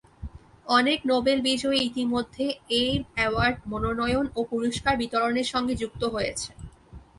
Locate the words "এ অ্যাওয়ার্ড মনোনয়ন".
2.73-4.25